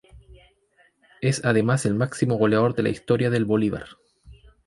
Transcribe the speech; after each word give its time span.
Es 1.21 1.45
además 1.45 1.85
el 1.85 1.93
máximo 1.93 2.37
goleador 2.39 2.73
de 2.73 2.81
la 2.81 2.89
historia 2.89 3.29
del 3.29 3.45
Bolívar. 3.45 3.85